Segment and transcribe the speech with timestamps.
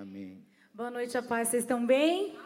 [0.00, 0.46] Amém.
[0.72, 1.48] Boa noite, a paz.
[1.48, 2.38] Vocês estão bem?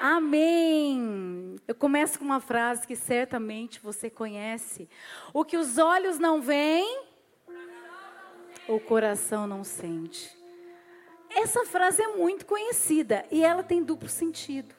[0.00, 1.54] Amém.
[1.68, 4.88] Eu começo com uma frase que certamente você conhece.
[5.32, 7.04] O que os olhos não veem,
[8.66, 10.36] o coração não sente.
[11.30, 14.74] Essa frase é muito conhecida e ela tem duplo sentido.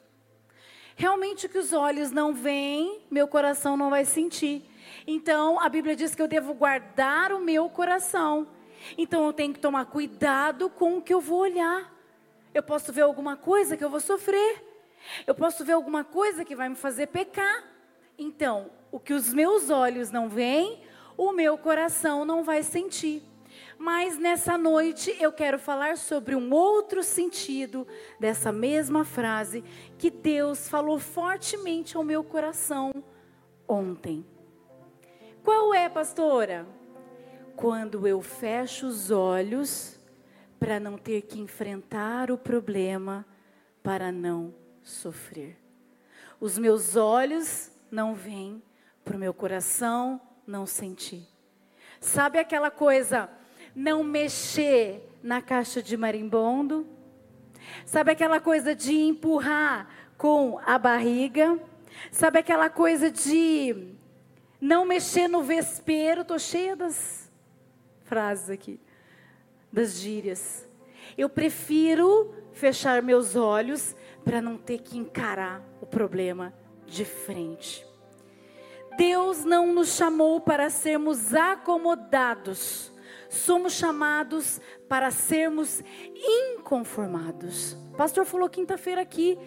[0.96, 4.68] Realmente o que os olhos não veem, meu coração não vai sentir.
[5.06, 8.46] Então, a Bíblia diz que eu devo guardar o meu coração.
[8.98, 11.98] Então, eu tenho que tomar cuidado com o que eu vou olhar.
[12.52, 14.64] Eu posso ver alguma coisa que eu vou sofrer.
[15.26, 17.64] Eu posso ver alguma coisa que vai me fazer pecar.
[18.18, 20.82] Então, o que os meus olhos não veem,
[21.16, 23.22] o meu coração não vai sentir.
[23.78, 27.86] Mas nessa noite eu quero falar sobre um outro sentido
[28.18, 29.64] dessa mesma frase
[29.96, 32.92] que Deus falou fortemente ao meu coração
[33.66, 34.26] ontem.
[35.42, 36.66] Qual é, pastora?
[37.56, 39.99] Quando eu fecho os olhos
[40.60, 43.24] para não ter que enfrentar o problema,
[43.82, 45.56] para não sofrer.
[46.38, 48.62] Os meus olhos não veem,
[49.02, 51.26] para o meu coração não sentir.
[51.98, 53.30] Sabe aquela coisa,
[53.74, 56.86] não mexer na caixa de marimbondo?
[57.86, 61.58] Sabe aquela coisa de empurrar com a barriga?
[62.12, 63.94] Sabe aquela coisa de
[64.60, 66.20] não mexer no vespeiro?
[66.20, 67.30] Estou cheia das
[68.04, 68.78] frases aqui
[69.72, 70.68] das gírias.
[71.16, 76.52] Eu prefiro fechar meus olhos para não ter que encarar o problema
[76.86, 77.86] de frente.
[78.96, 82.92] Deus não nos chamou para sermos acomodados.
[83.28, 85.82] Somos chamados para sermos
[86.14, 87.72] inconformados.
[87.92, 89.38] O pastor falou quinta-feira aqui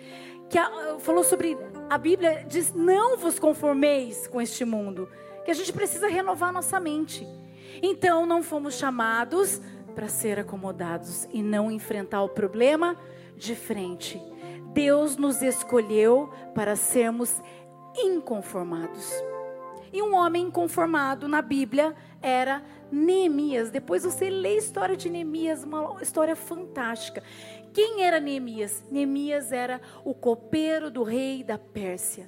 [0.49, 1.57] que a, falou sobre
[1.89, 5.09] a Bíblia diz não vos conformeis com este mundo,
[5.44, 7.27] que a gente precisa renovar nossa mente.
[7.81, 9.59] Então não fomos chamados
[9.94, 12.97] para ser acomodados e não enfrentar o problema
[13.38, 14.22] de frente.
[14.73, 17.41] Deus nos escolheu para sermos
[17.95, 19.11] inconformados.
[19.91, 23.69] E um homem inconformado na Bíblia era Neemias.
[23.69, 27.22] Depois você lê a história de Neemias, uma história fantástica.
[27.72, 28.84] Quem era Neemias?
[28.90, 32.28] Neemias era o copeiro do rei da Pérsia.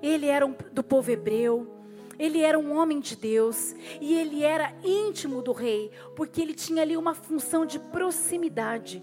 [0.00, 1.73] Ele era um, do povo hebreu,
[2.18, 6.82] ele era um homem de Deus e ele era íntimo do rei, porque ele tinha
[6.82, 9.02] ali uma função de proximidade.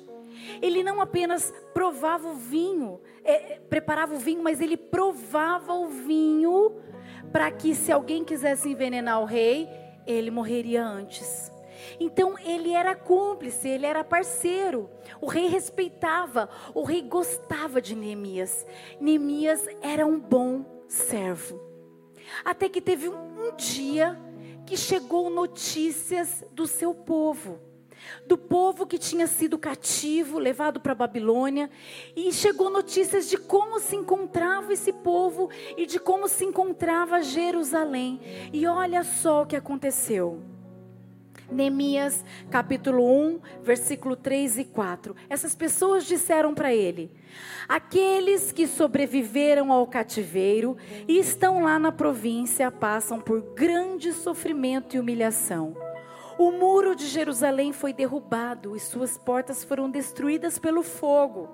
[0.62, 5.88] Ele não apenas provava o vinho, é, é preparava o vinho, mas ele provava o
[5.88, 6.78] vinho
[7.32, 9.70] para que, se alguém quisesse envenenar o rei,
[10.06, 11.52] ele morreria antes.
[12.00, 14.90] Então ele era cúmplice, ele era parceiro.
[15.20, 18.66] O rei respeitava, o rei gostava de Neemias.
[19.00, 21.71] Neemias era um bom servo.
[22.44, 24.20] Até que teve um, um dia
[24.66, 27.72] que chegou notícias do seu povo
[28.26, 31.70] do povo que tinha sido cativo, levado para a Babilônia,
[32.16, 38.20] e chegou notícias de como se encontrava esse povo e de como se encontrava Jerusalém.
[38.52, 40.42] E olha só o que aconteceu.
[41.52, 45.16] Neemias capítulo 1, versículo 3 e 4.
[45.30, 47.12] Essas pessoas disseram para ele:
[47.68, 55.00] Aqueles que sobreviveram ao cativeiro e estão lá na província passam por grande sofrimento e
[55.00, 55.76] humilhação.
[56.38, 61.50] O muro de Jerusalém foi derrubado e suas portas foram destruídas pelo fogo.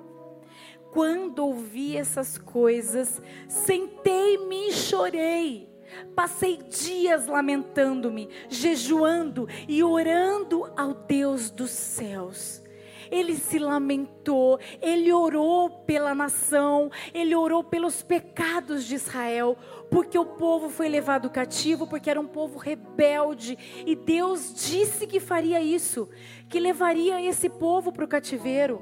[0.94, 5.77] Quando ouvi essas coisas, sentei-me e chorei.
[6.16, 12.64] Passei dias lamentando-me, jejuando e orando ao Deus dos céus.
[13.10, 19.58] Ele se lamentou, ele orou pela nação, ele orou pelos pecados de Israel,
[19.90, 25.20] porque o povo foi levado cativo, porque era um povo rebelde, e Deus disse que
[25.20, 26.10] faria isso,
[26.50, 28.82] que levaria esse povo para o cativeiro.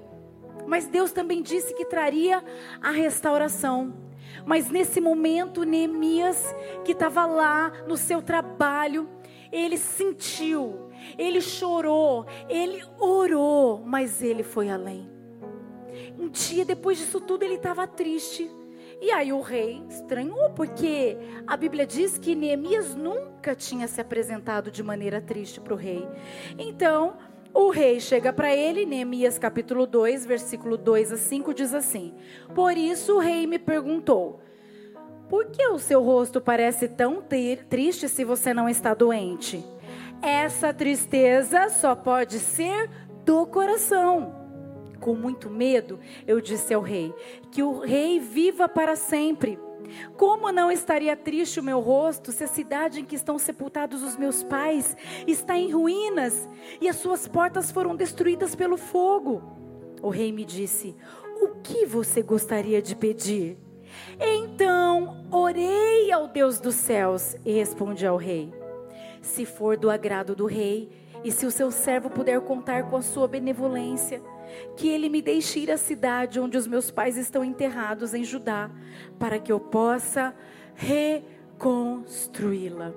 [0.66, 2.43] Mas Deus também disse que traria
[2.81, 3.93] a restauração.
[4.46, 9.09] Mas nesse momento, Neemias, que estava lá no seu trabalho,
[9.51, 15.09] ele sentiu, ele chorou, ele orou, mas ele foi além.
[16.20, 18.49] Um dia depois disso tudo, ele estava triste.
[19.02, 24.72] E aí o rei estranhou, porque a Bíblia diz que Neemias nunca tinha se apresentado
[24.72, 26.08] de maneira triste para o rei.
[26.58, 27.17] Então,
[27.55, 32.13] o rei chega para ele, Neemias capítulo 2, versículo 2 a 5, diz assim:
[32.53, 34.41] Por isso o rei me perguntou:
[35.29, 37.23] Por que o seu rosto parece tão
[37.69, 39.63] triste se você não está doente?
[40.22, 42.90] Essa tristeza só pode ser
[43.23, 44.43] do coração.
[44.99, 45.97] Com muito medo,
[46.28, 47.13] eu disse ao rei:
[47.51, 49.58] Que o rei viva para sempre.
[50.17, 54.17] Como não estaria triste o meu rosto se a cidade em que estão sepultados os
[54.17, 54.96] meus pais
[55.28, 56.49] está em ruínas
[56.79, 59.41] e as suas portas foram destruídas pelo fogo?
[60.02, 60.96] O rei me disse:
[61.41, 63.58] O que você gostaria de pedir?
[64.20, 68.53] Então orei ao Deus dos céus e respondi ao rei:
[69.22, 70.90] Se for do agrado do rei,
[71.23, 74.22] e se o seu servo puder contar com a sua benevolência,
[74.76, 78.70] que ele me deixe ir à cidade onde os meus pais estão enterrados em Judá,
[79.20, 80.34] para que eu possa
[80.76, 82.94] reconstruí-la.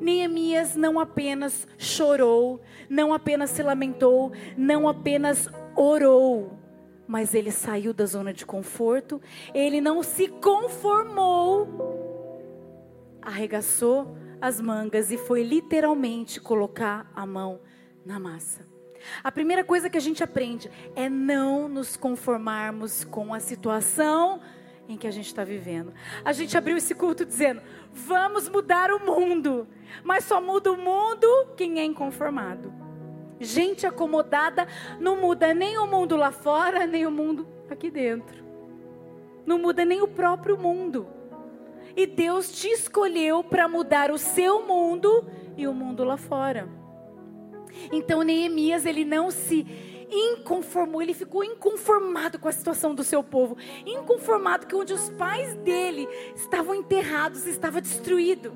[0.00, 6.56] Neemias não apenas chorou, não apenas se lamentou, não apenas orou,
[7.06, 9.20] mas ele saiu da zona de conforto,
[9.52, 11.66] ele não se conformou,
[13.20, 17.60] arregaçou as mangas e foi literalmente colocar a mão
[18.04, 18.77] na massa.
[19.22, 24.40] A primeira coisa que a gente aprende é não nos conformarmos com a situação
[24.88, 25.92] em que a gente está vivendo.
[26.24, 27.60] A gente abriu esse culto dizendo:
[27.92, 29.68] vamos mudar o mundo,
[30.02, 32.72] mas só muda o mundo quem é inconformado.
[33.40, 34.66] Gente acomodada
[34.98, 38.44] não muda nem o mundo lá fora, nem o mundo aqui dentro.
[39.46, 41.06] Não muda nem o próprio mundo.
[41.96, 46.68] E Deus te escolheu para mudar o seu mundo e o mundo lá fora.
[47.92, 49.66] Então Neemias ele não se
[50.10, 55.54] inconformou, ele ficou inconformado com a situação do seu povo, inconformado que onde os pais
[55.56, 58.52] dele estavam enterrados estava destruído.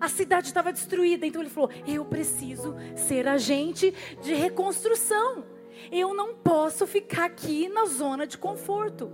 [0.00, 5.44] A cidade estava destruída, então ele falou: "Eu preciso ser agente de reconstrução.
[5.90, 9.12] Eu não posso ficar aqui na zona de conforto.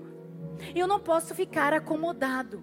[0.75, 2.62] Eu não posso ficar acomodado."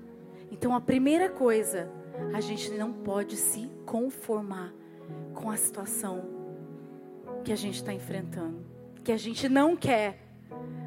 [0.51, 1.91] Então a primeira coisa,
[2.33, 4.73] a gente não pode se conformar
[5.33, 6.34] com a situação
[7.45, 8.75] que a gente está enfrentando
[9.05, 10.17] que a gente não quer,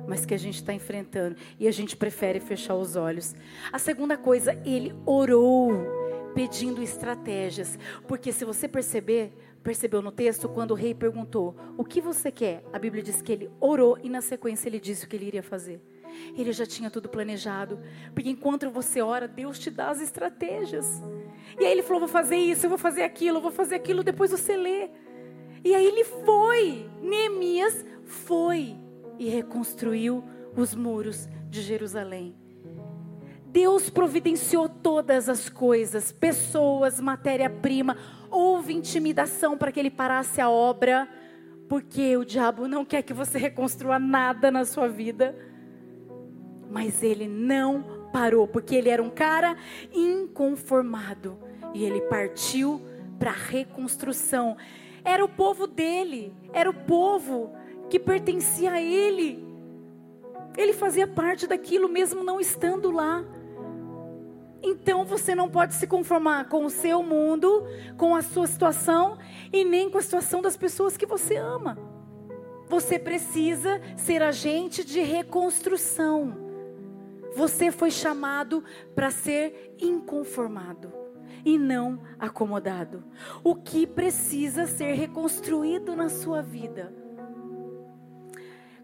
[0.06, 3.34] mas que a gente está enfrentando e a gente prefere fechar os olhos.
[3.72, 5.72] A segunda coisa, ele orou
[6.34, 7.78] pedindo estratégias,
[8.08, 9.32] porque se você perceber,
[9.62, 13.31] percebeu no texto quando o rei perguntou: "O que você quer?" A Bíblia diz que
[13.31, 15.81] ele orou e na sequência ele disse o que ele iria fazer.
[16.37, 17.78] Ele já tinha tudo planejado,
[18.14, 21.00] porque enquanto você ora, Deus te dá as estratégias.
[21.56, 24.02] E aí ele falou: "Vou fazer isso, eu vou fazer aquilo, eu vou fazer aquilo",
[24.02, 24.90] depois você lê.
[25.64, 26.88] E aí ele foi.
[27.02, 28.76] Neemias foi
[29.19, 30.25] e reconstruiu
[30.56, 32.34] os muros de Jerusalém.
[33.46, 37.96] Deus providenciou todas as coisas, pessoas, matéria-prima.
[38.31, 41.08] Houve intimidação para que ele parasse a obra,
[41.69, 45.34] porque o diabo não quer que você reconstrua nada na sua vida.
[46.70, 49.56] Mas ele não parou, porque ele era um cara
[49.93, 51.38] inconformado
[51.75, 52.82] e ele partiu
[53.19, 54.56] para a reconstrução.
[55.08, 57.50] Era o povo dele, era o povo
[57.88, 59.43] que pertencia a ele.
[60.55, 63.25] Ele fazia parte daquilo mesmo não estando lá.
[64.62, 67.64] Então você não pode se conformar com o seu mundo,
[67.96, 69.16] com a sua situação
[69.50, 71.78] e nem com a situação das pessoas que você ama.
[72.66, 76.37] Você precisa ser agente de reconstrução.
[77.34, 78.62] Você foi chamado
[78.94, 81.07] para ser inconformado
[81.44, 83.04] e não acomodado.
[83.42, 86.92] O que precisa ser reconstruído na sua vida?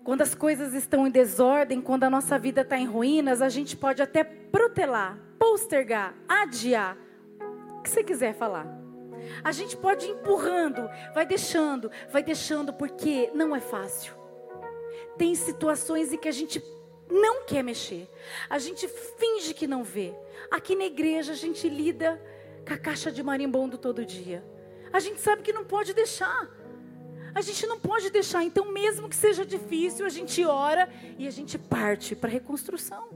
[0.04, 3.74] Quando as coisas estão em desordem, quando a nossa vida está em ruínas, a gente
[3.74, 6.98] pode até protelar, postergar, adiar,
[7.78, 8.66] o que você quiser falar.
[9.42, 14.14] A gente pode ir empurrando, vai deixando, vai deixando, porque não é fácil.
[15.16, 16.62] Tem situações em que a gente
[17.10, 18.08] não quer mexer,
[18.48, 20.14] a gente finge que não vê.
[20.50, 22.20] Aqui na igreja a gente lida
[22.66, 24.44] com a caixa de marimbondo todo dia.
[24.92, 26.48] A gente sabe que não pode deixar.
[27.34, 31.30] A gente não pode deixar, então, mesmo que seja difícil, a gente ora e a
[31.30, 33.08] gente parte para a reconstrução.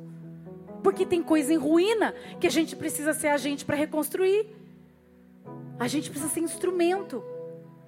[0.83, 4.47] Porque tem coisa em ruína que a gente precisa ser agente para reconstruir.
[5.78, 7.23] A gente precisa ser instrumento.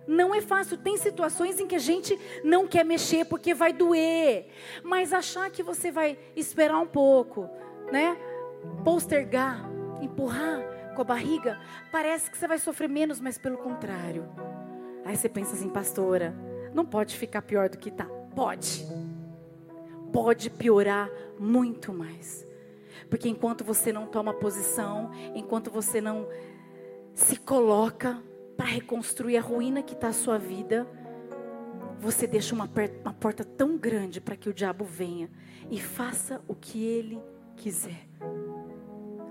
[0.06, 0.76] Não é fácil.
[0.76, 4.46] Tem situações em que a gente não quer mexer porque vai doer.
[4.84, 7.50] Mas achar que você vai esperar um pouco,
[7.90, 8.16] né?
[8.84, 9.68] Postergar,
[10.00, 10.60] empurrar
[11.00, 11.58] com a barriga,
[11.90, 14.28] parece que você vai sofrer menos, mas pelo contrário.
[15.02, 16.34] Aí você pensa assim, pastora,
[16.74, 18.04] não pode ficar pior do que está.
[18.34, 18.86] Pode.
[20.12, 22.46] Pode piorar muito mais.
[23.08, 26.28] Porque enquanto você não toma posição, enquanto você não
[27.14, 28.22] se coloca
[28.54, 30.86] para reconstruir a ruína que está a sua vida,
[31.98, 32.68] você deixa uma,
[33.02, 35.30] uma porta tão grande para que o diabo venha
[35.70, 37.18] e faça o que ele
[37.56, 38.06] quiser.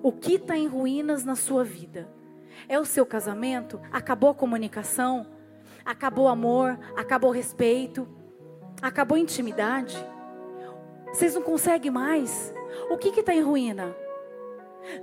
[0.02, 2.08] O que está em ruínas na sua vida?
[2.68, 3.80] É o seu casamento?
[3.92, 5.26] Acabou a comunicação?
[5.84, 8.08] Acabou o amor, acabou o respeito,
[8.82, 9.98] acabou a intimidade.
[11.08, 12.54] Vocês não conseguem mais.
[12.90, 13.96] O que está em ruína?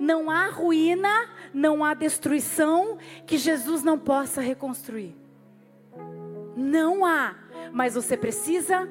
[0.01, 5.17] Não há ruína, não há destruição que Jesus não possa reconstruir.
[6.57, 7.35] Não há,
[7.73, 8.89] mas você precisa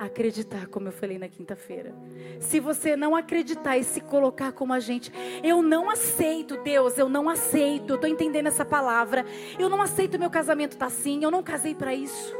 [0.00, 1.94] acreditar, como eu falei na quinta-feira.
[2.40, 7.08] Se você não acreditar e se colocar como a gente, eu não aceito, Deus, eu
[7.08, 7.90] não aceito.
[7.90, 9.26] Eu estou entendendo essa palavra.
[9.58, 11.22] Eu não aceito meu casamento tá assim.
[11.22, 12.34] Eu não casei para isso.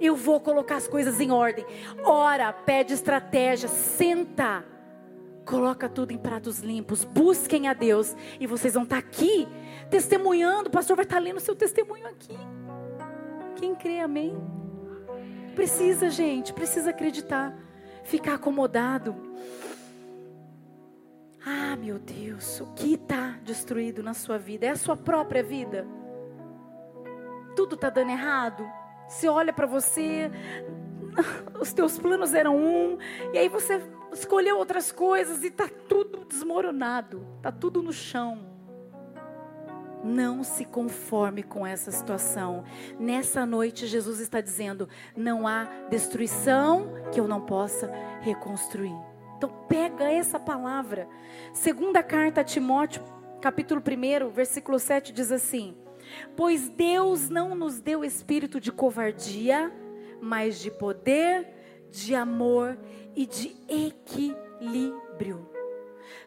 [0.00, 1.66] Eu vou colocar as coisas em ordem.
[2.04, 4.64] Ora, pede estratégia, senta.
[5.44, 7.02] Coloca tudo em pratos limpos.
[7.04, 9.48] Busquem a Deus e vocês vão estar tá aqui
[9.90, 10.68] testemunhando.
[10.68, 12.38] O pastor vai estar tá lendo seu testemunho aqui.
[13.56, 14.59] Quem crê, amém?
[15.54, 17.54] Precisa, gente, precisa acreditar.
[18.04, 19.14] Ficar acomodado.
[21.44, 24.66] Ah, meu Deus, o que está destruído na sua vida?
[24.66, 25.86] É a sua própria vida?
[27.56, 28.64] Tudo está dando errado?
[29.08, 30.30] Você olha para você,
[31.58, 32.98] os teus planos eram um,
[33.32, 33.80] e aí você
[34.12, 38.49] escolheu outras coisas e está tudo desmoronado, está tudo no chão.
[40.02, 42.64] Não se conforme com essa situação.
[42.98, 47.90] Nessa noite, Jesus está dizendo: não há destruição que eu não possa
[48.20, 48.96] reconstruir.
[49.36, 51.08] Então, pega essa palavra.
[51.52, 53.02] Segunda carta a Timóteo,
[53.40, 55.76] capítulo 1, versículo 7 diz assim:
[56.36, 59.72] Pois Deus não nos deu espírito de covardia,
[60.20, 61.48] mas de poder,
[61.90, 62.78] de amor
[63.14, 65.59] e de equilíbrio.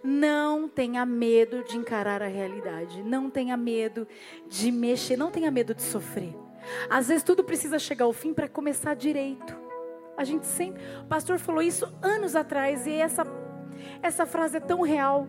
[0.03, 3.01] Não tenha medo de encarar a realidade.
[3.03, 4.07] Não tenha medo
[4.47, 5.17] de mexer.
[5.17, 6.35] Não tenha medo de sofrer.
[6.89, 9.55] Às vezes tudo precisa chegar ao fim para começar direito.
[10.17, 10.81] A gente sempre.
[11.01, 13.25] O pastor falou isso anos atrás e essa,
[14.01, 15.27] essa frase é tão real.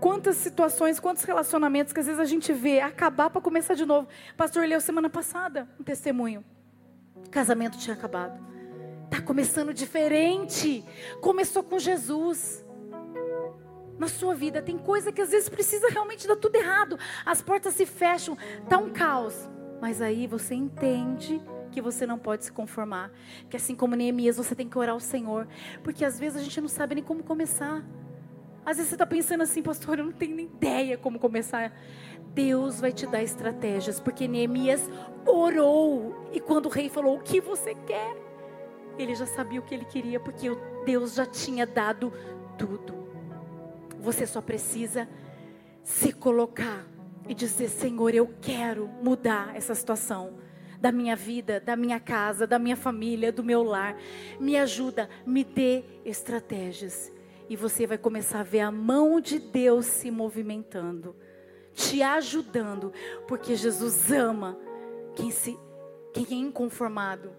[0.00, 4.08] Quantas situações, quantos relacionamentos que às vezes a gente vê acabar para começar de novo.
[4.32, 6.44] O pastor leu semana passada um testemunho.
[7.14, 8.40] O casamento tinha acabado.
[9.04, 10.84] Está começando diferente.
[11.20, 12.64] Começou com Jesus
[14.00, 14.62] na sua vida.
[14.62, 16.98] Tem coisa que às vezes precisa realmente dar tudo errado.
[17.24, 19.48] As portas se fecham, tá um caos.
[19.80, 21.40] Mas aí você entende
[21.70, 23.12] que você não pode se conformar.
[23.50, 25.46] Que assim como Neemias, você tem que orar ao Senhor.
[25.84, 27.84] Porque às vezes a gente não sabe nem como começar.
[28.64, 31.72] Às vezes você está pensando assim, pastor, eu não tenho nem ideia como começar.
[32.32, 34.88] Deus vai te dar estratégias, porque Neemias
[35.26, 36.26] orou.
[36.32, 38.16] E quando o rei falou, o que você quer?
[38.98, 40.48] Ele já sabia o que ele queria, porque
[40.86, 42.12] Deus já tinha dado
[42.56, 42.99] tudo.
[44.00, 45.08] Você só precisa
[45.82, 46.86] se colocar
[47.28, 50.38] e dizer: Senhor, eu quero mudar essa situação
[50.80, 53.96] da minha vida, da minha casa, da minha família, do meu lar.
[54.40, 57.12] Me ajuda, me dê estratégias.
[57.48, 61.14] E você vai começar a ver a mão de Deus se movimentando,
[61.74, 62.92] te ajudando,
[63.26, 64.56] porque Jesus ama
[65.14, 65.58] quem se
[66.12, 67.30] quem é inconformado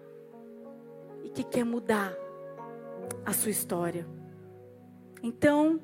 [1.22, 2.14] e que quer mudar
[3.24, 4.06] a sua história.
[5.22, 5.80] Então,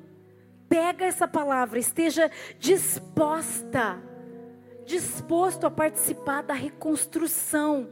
[0.69, 4.01] pega essa palavra, esteja disposta,
[4.85, 7.91] disposto a participar da reconstrução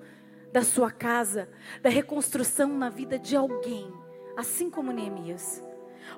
[0.54, 1.50] da sua casa,
[1.82, 3.92] da reconstrução na vida de alguém,
[4.38, 5.64] assim como Neemias.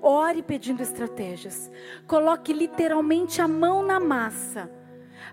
[0.01, 1.71] Ore pedindo estratégias.
[2.05, 4.69] Coloque literalmente a mão na massa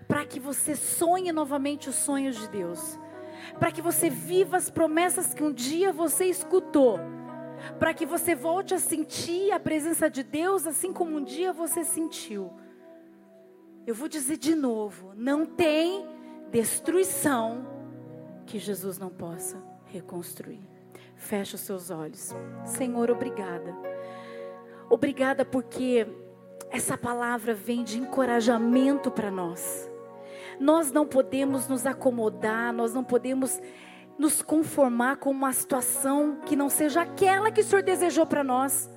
[0.08, 2.98] para que você sonhe novamente os sonhos de Deus.
[3.58, 6.98] Para que você viva as promessas que um dia você escutou
[7.78, 11.84] para que você volte a sentir a presença de Deus assim como um dia você
[11.84, 12.52] sentiu.
[13.86, 16.06] Eu vou dizer de novo: não tem
[16.50, 17.66] destruição
[18.46, 20.62] que Jesus não possa reconstruir.
[21.14, 22.34] Feche os seus olhos.
[22.64, 23.74] Senhor, obrigada.
[24.88, 26.06] Obrigada porque
[26.70, 29.90] essa palavra vem de encorajamento para nós.
[30.58, 33.60] Nós não podemos nos acomodar, nós não podemos
[34.18, 38.90] nos conformar com uma situação que não seja aquela que o Senhor desejou para nós.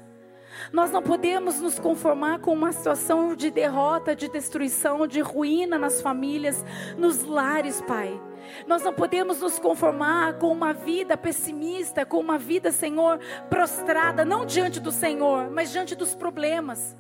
[0.74, 6.02] Nós não podemos nos conformar com uma situação de derrota, de destruição, de ruína nas
[6.02, 6.64] famílias,
[6.98, 8.20] nos lares, Pai.
[8.68, 14.46] Nós não podemos nos conformar com uma vida pessimista, com uma vida, Senhor, prostrada, não
[14.46, 16.96] diante do Senhor, mas diante dos problemas.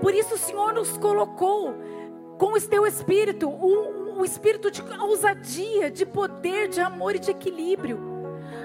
[0.00, 1.74] Por isso o Senhor nos colocou
[2.38, 7.30] com o teu espírito, um, o espírito de ousadia, de poder, de amor e de
[7.30, 8.18] equilíbrio.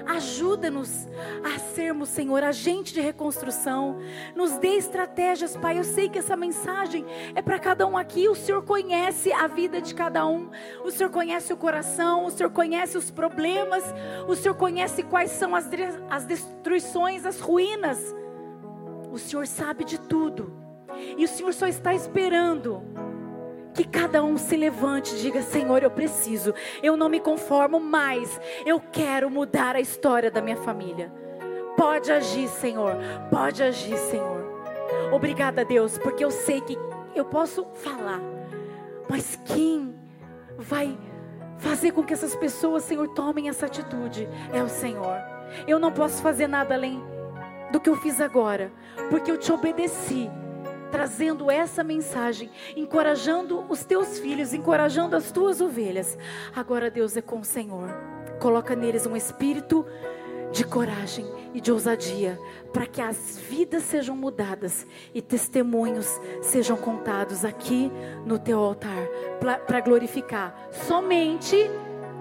[0.06, 1.08] Ajuda-nos
[1.42, 3.98] a sermos, Senhor, agente de reconstrução.
[4.34, 5.78] Nos dê estratégias, Pai.
[5.78, 8.28] Eu sei que essa mensagem é para cada um aqui.
[8.28, 10.50] O Senhor conhece a vida de cada um.
[10.84, 12.26] O Senhor conhece o coração.
[12.26, 13.82] O Senhor conhece os problemas.
[14.28, 15.70] O Senhor conhece quais são as,
[16.10, 18.14] as destruições, as ruínas.
[19.10, 20.52] O Senhor sabe de tudo.
[21.16, 23.03] E o Senhor só está esperando
[23.74, 28.40] que cada um se levante e diga: Senhor, eu preciso, eu não me conformo mais,
[28.64, 31.12] eu quero mudar a história da minha família.
[31.76, 32.96] Pode agir, Senhor,
[33.30, 34.44] pode agir, Senhor.
[35.12, 36.78] Obrigada, Deus, porque eu sei que
[37.14, 38.20] eu posso falar,
[39.08, 39.94] mas quem
[40.56, 40.96] vai
[41.58, 45.18] fazer com que essas pessoas, Senhor, tomem essa atitude é o Senhor.
[45.66, 47.02] Eu não posso fazer nada além
[47.72, 48.72] do que eu fiz agora,
[49.10, 50.30] porque eu te obedeci
[50.90, 56.16] trazendo essa mensagem, encorajando os teus filhos, encorajando as tuas ovelhas.
[56.54, 57.88] Agora Deus é com o Senhor.
[58.40, 59.86] Coloca neles um espírito
[60.52, 62.38] de coragem e de ousadia,
[62.72, 67.90] para que as vidas sejam mudadas e testemunhos sejam contados aqui
[68.24, 69.08] no teu altar,
[69.66, 71.56] para glorificar somente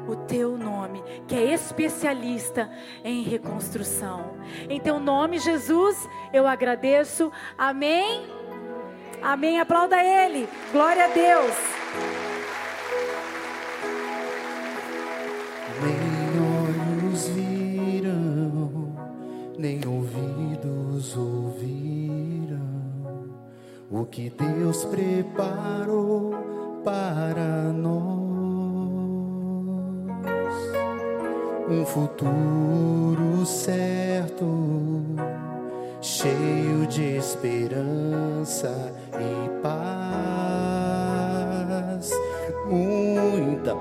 [0.08, 2.70] o teu nome, que é especialista
[3.04, 4.36] em reconstrução.
[4.68, 7.32] Em teu nome, Jesus, eu agradeço.
[7.58, 8.24] Amém.
[9.24, 9.60] Amém.
[9.60, 10.50] Aplauda Ele.
[10.72, 11.56] Glória a Deus.
[15.82, 18.96] Nem olhos viram,
[19.58, 21.74] nem ouvidos ouviram
[23.90, 26.34] o que Deus preparou
[26.84, 28.04] para nós.
[31.70, 33.03] Um futuro
[36.24, 38.72] cheio de esperança
[39.12, 39.74] e paz.
[42.66, 43.76] Muita.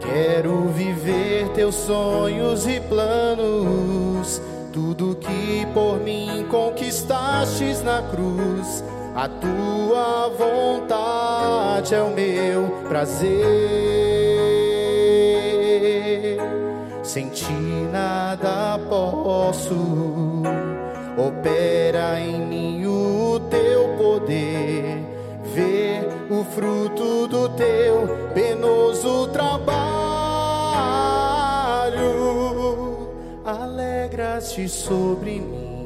[0.00, 8.84] Quero viver teus sonhos e planos, tudo que por mim conquistastes na cruz.
[9.14, 13.96] A tua vontade é o meu prazer.
[17.02, 17.50] Sem ti
[17.90, 18.78] nada
[19.36, 19.76] posso.
[21.16, 25.04] Opera em mim o teu poder.
[25.54, 29.76] Ver o fruto do teu penoso trabalho.
[33.44, 35.84] Alegra-te sobre mim.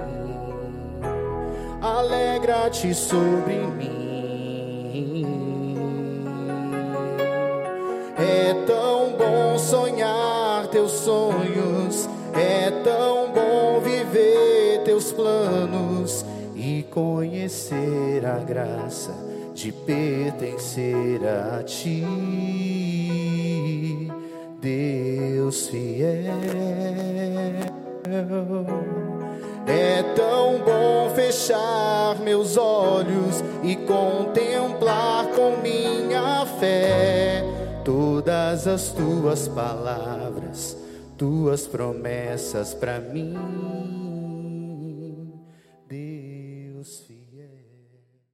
[1.81, 4.01] Alegra-te sobre mim.
[8.19, 13.30] É tão bom sonhar teus sonhos, é tão
[15.21, 16.25] planos
[16.57, 19.15] e conhecer a graça
[19.55, 22.07] de pertencer a ti,
[24.61, 26.41] Deus fiel.
[29.67, 37.45] É tão bom fechar meus olhos e contemplar com minha fé
[37.85, 40.77] todas as tuas palavras,
[41.19, 44.10] tuas promessas para mim.